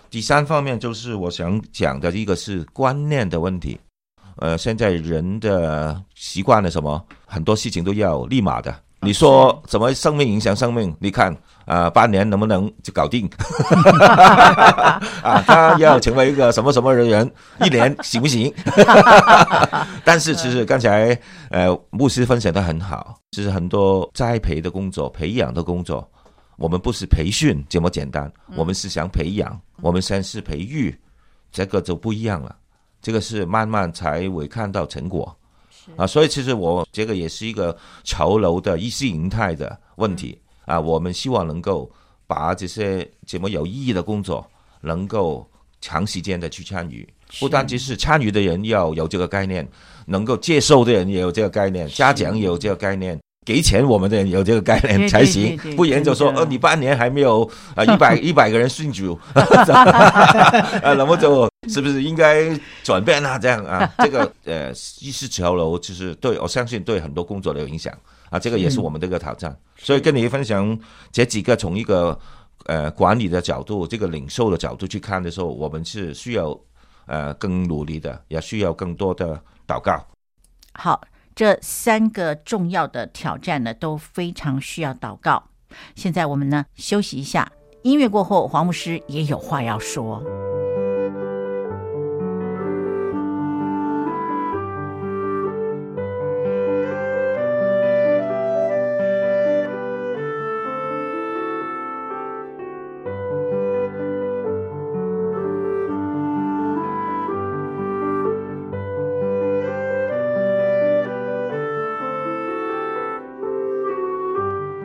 [0.09, 3.79] 第三方面就是我想讲的一个是观念的问题。
[4.37, 7.03] 呃，现在人的习惯了什么？
[7.25, 8.75] 很多事情都要立马的。
[9.03, 10.95] 你说怎么生命影响生命？
[10.99, 11.35] 你看。
[11.65, 13.25] 啊，半年能不能就搞定？
[15.23, 18.53] 啊，他要成为一个什么什么人员，一年行不行？
[20.03, 21.17] 但是其实刚才
[21.51, 26.05] 呃牧师分享的很好，就是很多栽培的工作、培养的工作，
[26.57, 30.93] 我们不是培训这么简单，我们是想培养，我们先是培育，
[31.49, 32.53] 这个就不一样了。
[33.01, 35.33] 这个是慢慢才会看到成果
[35.95, 40.37] 啊，所以其实我这个也是一个潮流的意识形态的问题。
[40.65, 41.91] 啊，我们希望能够
[42.25, 45.45] 把这些这么有意义的工作，能够
[45.81, 47.07] 长时间的去参与。
[47.39, 49.67] 不单只是参与的人要有这个概念，
[50.05, 55.57] 能够接受的人也有这个概念，家长也有这个概念，给钱我们的人有这个概念才行。
[55.75, 62.49] 不然就说，呃，你半年还没有啊， 一百一百个人信主， 啊，那么就是不是应该
[62.83, 63.37] 转变啊？
[63.37, 67.93] 这样啊， 这个呃，意识潮流就是对我相信对很多工作都有影响。
[68.29, 70.75] 啊，这个也是我们这个挑战，嗯、所以跟你分享
[71.11, 72.17] 这几个从一个
[72.65, 76.59] 呃管理的角度，这个领袖的角度去看的时候，我们是需要
[77.05, 80.03] 呃更努力的，也需要更多的祷告。
[80.73, 80.99] 好，
[81.35, 85.43] 这三个重要的挑战呢，都非常需要祷告。
[85.95, 90.23] 现在我们呢休息一下，音乐过后，黄牧师也有话要说。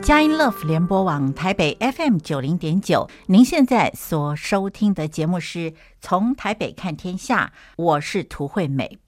[0.08, 8.98] 佳音 Love 联播网台北 FM 九零点九，您现在所收听的节目是从台北看天下，我是涂惠美。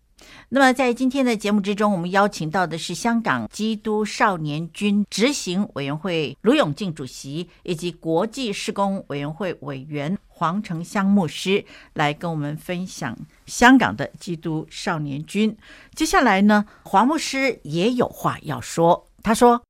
[0.51, 15.57] 那么在今天的节目之中，我们邀请到的是香港基督少年军执行委员会卢永敬主席，以及国际事工委员会委员黄成香牧师，来跟我们分享香港的基督少年军。
[15.95, 19.63] 接下来呢，黄牧师也有话要说，他说。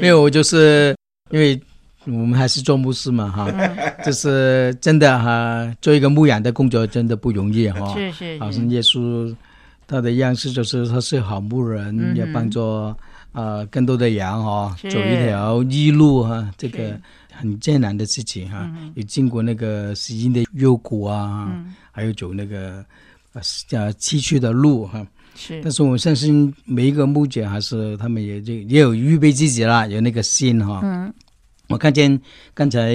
[0.00, 0.96] 没有，就是
[1.30, 1.60] 因为
[2.04, 3.50] 我们还是做牧师嘛，哈，
[4.04, 7.94] 就是真的哈，做一个牧养的工作真的不容易哈。
[7.94, 9.34] 是是，好像耶稣
[9.86, 12.60] 他的样式就是他是好牧人，要帮助
[13.32, 16.98] 啊更多的羊哈走一条异路哈，这个
[17.30, 22.84] 很艰难的事情哈，有经过那个死荫的幽谷啊，还有走那个
[23.32, 25.06] 呃崎岖的路哈。
[25.38, 30.80] 是，但是我相信每一个牧者还是他们也就也有预备自己啦，有那个心哈。
[30.82, 31.14] 嗯，
[31.68, 32.20] 我看见
[32.52, 32.92] 刚才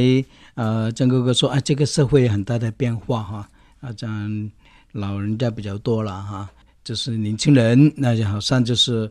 [0.56, 4.52] 呃张哥哥说啊，这个社会很大的变化哈，啊这样
[4.92, 6.50] 老人家比较多了哈，
[6.84, 9.10] 就是年轻人那就好像就是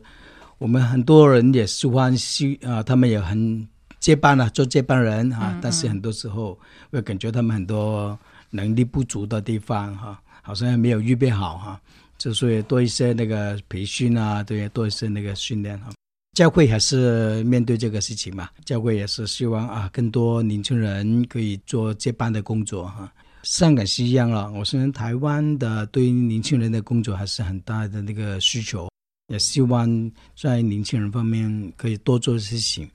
[0.59, 3.67] 我们很多人也喜欢去啊，他们也很
[3.99, 6.59] 接班了，做接班人哈，嗯嗯，但是很多时候
[6.91, 8.17] 会感觉他们很多
[8.51, 11.81] 能力不足的地方哈，好像还没有预备好哈。
[12.23, 15.91] 就是多一些那个培训啊，对，多一些那个训练哈。
[16.37, 23.11] 教会还是面对这个事情嘛，教会也是希望啊，更多年轻人可以做接班的工作哈。
[23.43, 28.89] 香港是一样了，我相信台湾的对于年轻人的工作还是很大的那个需求，
[29.27, 32.89] 也希望在年轻人方面可以多做事情。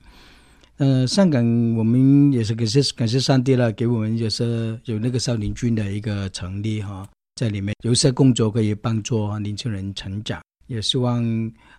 [0.77, 7.07] 呃，香港我们也是感谢感谢上帝了，给我们也是有那个少林军的一个成立哈，
[7.39, 11.23] 在里面有些工作可以帮助年轻人成长，也希望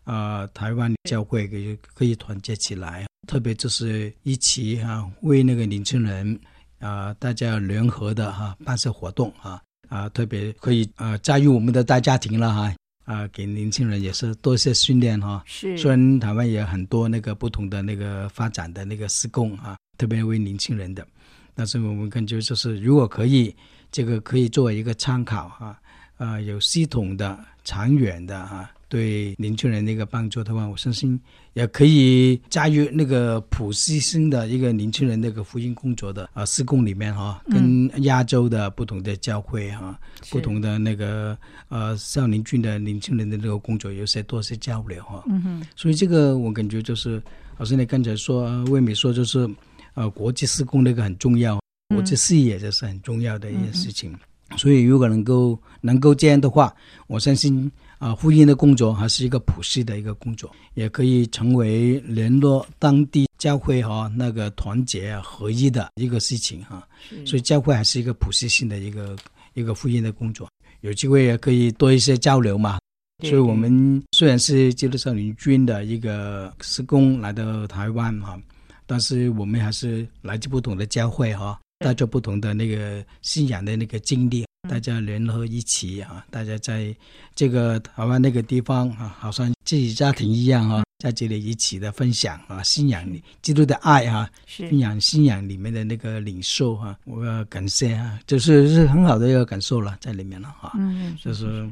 [0.05, 6.35] 啊、呃、台湾教会可以可以团结起来，特别就是一起哈为那个年轻人
[6.79, 12.75] 啊、呃、大家联合的哈办些活动啊啊特别可以啊加入我们的大家庭了哈。
[13.05, 15.43] 啊，给年轻人也是多一些训练哈。
[15.45, 21.05] 是，虽然台湾也有很多那个不同的那个发展的那个施工啊，特别为年轻人的，
[21.53, 23.53] 但是我们感觉就是如果可以，
[23.91, 25.79] 这个可以作为一个参考哈，
[26.17, 28.71] 啊，有系统的、长远的哈。
[28.89, 31.17] 对年轻人的一个帮助的话，我相信
[31.53, 41.39] 也可以加入那个普世性的一个年轻人那个福音工作的啊施工里面哈，跟亚洲的不同的教会哈，嗯、不同的那个
[41.69, 45.23] 呃少年军的年轻人的那个工作有些多些交流哈。
[45.29, 45.67] 嗯哼。
[45.77, 47.23] 所以这个我感觉就是，
[47.59, 49.49] 老师你刚才说魏美说就是，
[49.95, 54.11] 呃国际施工那个很重要，国际事业这是很重要的一件事情。
[54.49, 56.75] 嗯、所以如果能够能够这样的话，
[57.07, 57.71] 我相信。
[58.01, 66.83] 啊，福音的工作还是一个普世的一个工作，也可以成为联络当地教会哈那个团结合一的一个事情哈。
[67.27, 69.15] 所以教会还是一个普世性的一个
[69.53, 70.49] 一个福音的工作，
[70.81, 72.79] 有机会也可以多一些交流嘛。
[73.23, 78.41] 所以我们虽然是基督少年军的一个施工来到台湾哈，
[78.87, 84.45] 但是我们还是来自不同的教会哈，带着不同的那个信仰的那个经历。
[84.69, 86.95] 大家联合一起啊，大家在
[87.35, 101.67] 这个台湾那个地方啊，好像自己家庭一样啊，在这里一起的分享啊，信仰里基督的爱啊，信仰信仰里面的那个领受啊，我要感谢啊，就是是很好的一个感受了，在里面了哈，嗯，就是。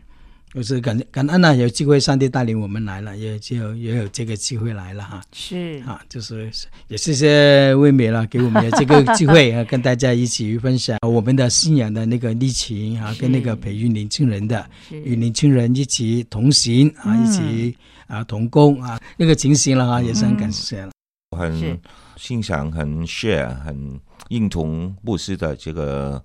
[0.55, 5.23] 就是感感恩呢，有机会上帝带领我们来了，也就也有这个机会来了哈。
[5.33, 6.51] 是啊，就是
[6.89, 17.77] 也谢谢魏美了，给我们的这个机会啊，跟大家一起分享我们的信仰的那个历程啊，跟那个培育年轻人的，与年轻人一起同行啊，一起
[18.07, 20.91] 啊同工啊，那个情形了哈，也是很感谢了。
[21.31, 21.79] 我很
[22.17, 26.21] 欣赏，很 share，很认同牧师的这个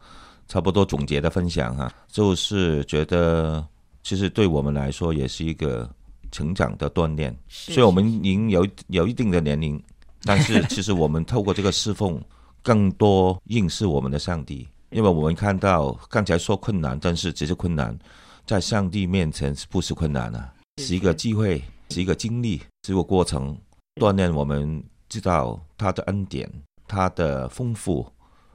[0.48, 3.64] 差不多总结的分享哈，就是觉得。
[4.04, 5.90] 其实对我们来说也是一个
[6.32, 9.82] 成长的锻炼，所以我们已经有有一定的年龄，
[10.24, 12.22] 但是其实我们透过这个侍奉，
[12.62, 17.98] 更多认识我们的上帝，因为我们看到刚才说困难，但是这些困难
[18.46, 20.54] 在上帝面前是不是困难啊？
[20.82, 23.58] 是一个机会，是一个经历，是一个过程，
[24.02, 26.52] 锻炼我们知道他的恩典，
[26.88, 28.06] 他的丰富，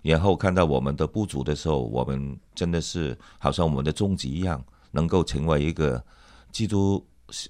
[0.02, 4.62] 然后看到我们的不足的时候，我们真的是好像我们的终极一样。
[4.90, 6.02] 能够成为一个
[6.52, 7.04] 基督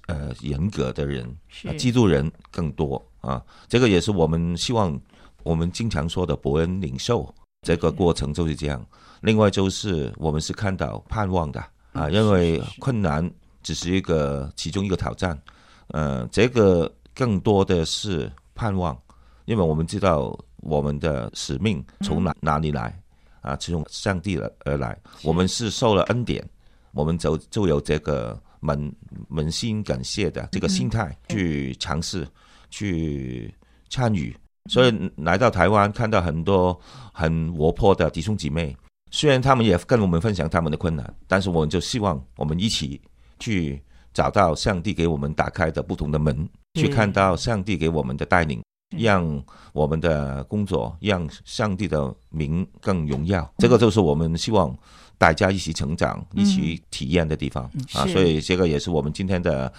[0.07, 1.25] 呃人格的人，
[1.65, 4.99] 啊，基督人更多啊，这个也是我们希望
[5.43, 8.85] 我们经常说的伯恩领袖，这个过程就是这样。
[9.21, 11.63] 另外就是我们是看到盼望的
[11.93, 13.29] 啊，因为困难
[13.61, 15.37] 只是一个其中一个挑战，
[15.87, 18.97] 呃，这个更多的是盼望，
[19.45, 22.97] 因为我们知道我们的使命从哪哪里来
[23.41, 26.45] 啊，是从上帝而而来，我们是受了恩典。
[26.91, 28.91] 我们就就有这个扪
[29.29, 32.27] 扪心感谢的这个心态去尝试
[32.69, 33.53] 去
[33.89, 34.35] 参与，
[34.69, 36.77] 所以来到台湾看到很多
[37.13, 38.75] 很活泼的弟兄姐妹，
[39.11, 42.99] 虽然他们也跟我们分享他们的困难，但是我们就希望我们一起
[43.39, 43.81] 去
[44.13, 48.61] 找到上帝给我们打开的不同的门，去看到上帝给我们的带领，
[48.97, 53.49] 让我们的工作让上帝的名更荣耀。
[53.57, 54.77] 这个就是我们希望。
[55.19, 59.71] 大家一起成长、一起体验的地方、嗯、啊，所以这个也是我们今天的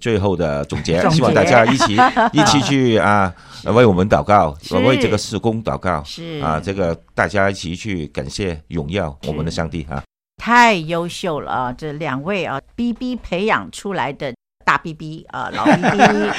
[0.00, 1.00] 最后的总结。
[1.00, 1.96] 总结希望大家一起
[2.32, 3.34] 一起去啊，
[3.64, 6.02] 为我们祷告，为这个施工祷告。
[6.04, 10.00] 是啊，这个大家一起去感谢、荣耀我们的上帝啊！
[10.36, 11.72] 太优秀了啊！
[11.72, 14.32] 这两位啊，BB 培养出来的。
[14.64, 16.30] 大 B B 啊，老 B B，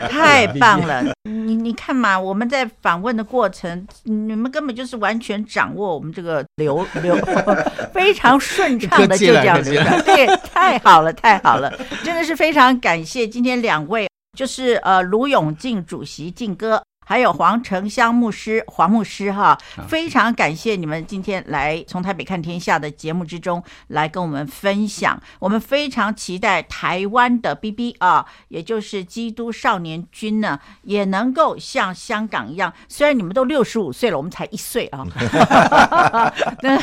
[0.08, 1.04] 太棒了！
[1.24, 7.16] 你你看嘛，我们在访问的过程，你们根本就是完全掌握我们这个流流，
[7.94, 9.70] 非常顺畅的就这样子，
[10.04, 11.72] 对，太好了，太好了，
[12.02, 16.82] 真的是非常感谢今天两位，就是呃卢永进主席进哥。
[17.08, 19.56] 还有黄成香牧师、黄牧师哈，
[19.88, 25.16] 非常感谢你们今天来从台北看天下的节目之中来跟我们分享。
[25.38, 32.72] 我们非常期待台湾的 BB 啊，也就是基督少年军呢，也能够像香港一样。
[32.88, 35.06] 虽然你们都六十五岁了，我们才一岁啊，
[36.60, 36.76] 那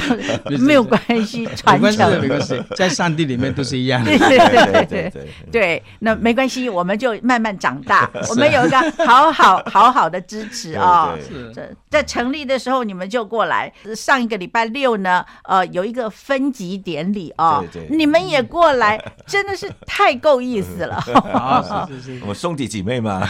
[0.58, 0.98] 没有关
[1.28, 4.18] 系，传承没关系，在上帝里面都是一样的。
[4.18, 8.10] 对对对对对， 对，那没关系，我们就慢慢长大。
[8.32, 10.13] 我们有一个好好好好。
[10.14, 11.18] 的支持啊！
[11.28, 11.52] 是。
[11.54, 17.98] 在在成立的时候你们就过来，上一个礼拜六呢，呃，有一个分级典礼啊，对对。
[17.98, 20.96] 你们也过来， 真的是太够意思了。
[21.34, 23.28] 啊，是是是，我们兄弟姐妹嘛，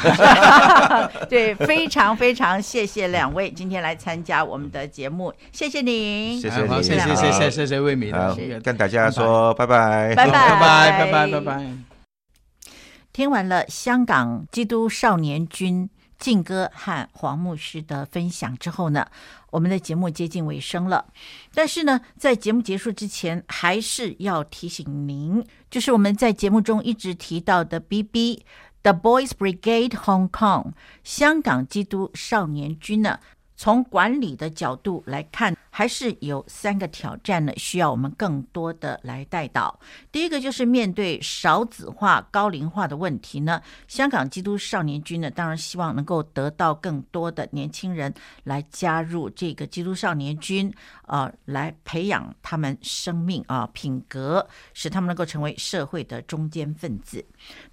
[1.29, 11.63] 对，非常非常谢谢两位今天来参加我们的节目，谢谢您，谢谢谢谢谢谢谢谢跟大家说拜拜，拜拜拜拜拜拜拜拜。
[13.11, 15.88] 听完了香港基督少年军
[16.20, 19.07] 劲歌和黄牧师的分享之后呢，
[19.51, 21.05] 我们的节目接近尾声了。
[21.53, 28.43] 但是呢，在节目结束之前，还是要提醒您，就是我们在节目中一直提到的 BB
[28.82, 30.72] The Boys Brigade Hong Kong
[31.03, 33.20] 香港基督少年军呢。
[33.64, 39.80] 从管理的角度来看，还是有三个挑战呢，需要我们更多的来带导。
[40.11, 50.70] 第一个就是面对少子化、高龄化的问题呢，香港基督少年军呢，当然希望能够得到更多的年轻人来加入这个基督少年军，
[51.07, 57.26] 呃，来培养他们生命啊、品格，使他们能够成为社会的中坚分子。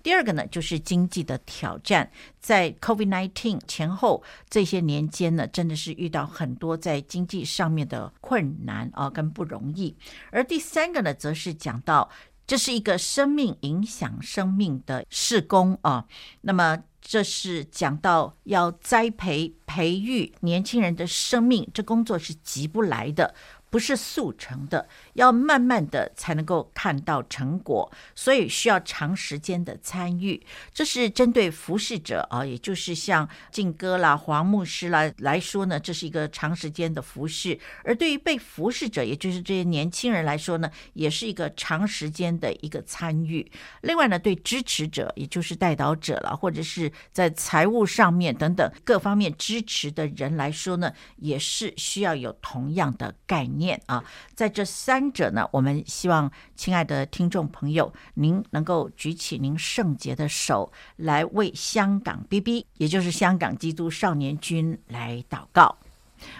[0.05, 9.97] 第二个呢，就是经济的挑战，在 COVID-19 前后这些年间呢，真的是遇到很多在经济上面的困难啊，跟不容易。
[10.31, 12.11] 而第三个呢，则是讲到
[12.47, 16.05] 这是一个生命影响生命的事工啊。
[16.43, 23.35] 那么这是讲到要栽培培育年轻人的生命，这工作是急不来的。
[23.71, 30.45] 不是速成的，要慢慢的才能够看到成果，所以需要长时间的参与。
[30.75, 43.49] 这是针对服侍者啊，也就是像劲歌啦、黄牧师啦来说呢，这是一个长时间的服侍；而对于被服侍者，也就是这些年轻人来说呢，也是一个长时间的一个参与。
[43.83, 53.60] 另外呢，对支持者，也就是带导者了，或者是在财务上面等等各方面支持的人来说呢，也是需要有同样的概念。
[53.61, 54.03] 念啊，
[54.35, 65.77] 在这三者呢，我们希望亲爱的听众朋友，您能够举起您圣洁的手，来为香港 BB，也就是香港基督少年军来祷告。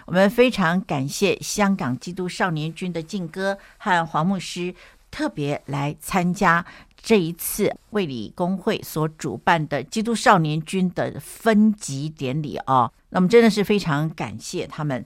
[0.05, 4.75] 我们非常感谢香港基督少年军的劲歌和黄牧师
[5.09, 6.63] 特别来参加
[7.01, 12.91] 这一次卫理公会所主办的基督少年军的分级典礼啊。
[13.09, 15.03] 那么真的是非常感谢他们。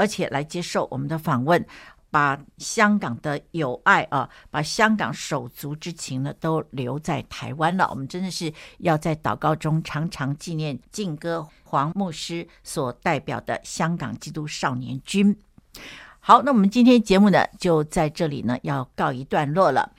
[0.00, 1.62] 而且来接受我们的访问，
[2.10, 7.86] 把香港的友爱啊，把香港手足之情呢，都留在台湾了。
[7.90, 15.36] 我们真的是要在祷告中常常纪念劲歌黄牧师所代表的香港基督少年军。
[16.18, 19.92] 好，那我们今天节目呢，就在这里呢，要告一段落了。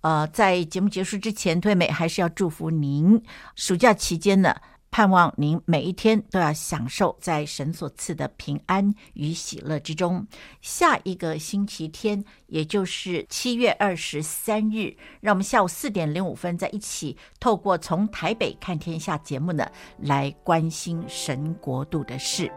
[0.00, 3.22] 呃，在节目结束之前，退美还是要祝福您
[3.54, 4.54] 暑假期间呢。
[4.94, 10.24] 盼望您每一天都要享受在神所赐的平安与喜乐之中。
[10.60, 19.68] 下一个星期天，也就是七月二十三日，让我们下午四点零五分在一起，透过从台北看天下节目呢，
[19.98, 22.48] 来关心神国度的事。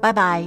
[0.00, 0.42] 拜拜。